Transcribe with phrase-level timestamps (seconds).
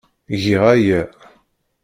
[0.41, 1.01] Giɣ aya.